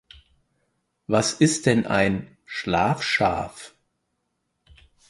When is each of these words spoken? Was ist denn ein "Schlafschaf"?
Was 1.05 1.33
ist 1.33 1.67
denn 1.67 1.85
ein 1.85 2.35
"Schlafschaf"? 2.43 3.75